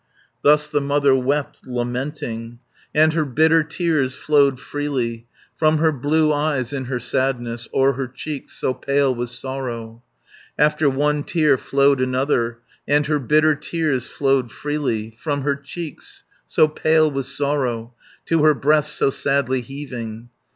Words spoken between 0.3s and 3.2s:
Thus the mother wept, lamenting, And